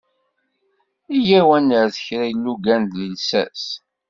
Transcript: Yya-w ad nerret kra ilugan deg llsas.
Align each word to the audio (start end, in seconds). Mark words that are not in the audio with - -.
Yya-w 1.27 1.49
ad 1.57 1.63
nerret 1.67 1.97
kra 2.05 2.25
ilugan 2.31 2.83
deg 2.91 3.05
llsas. 3.13 3.63